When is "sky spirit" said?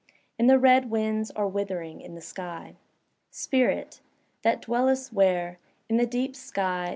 2.21-4.01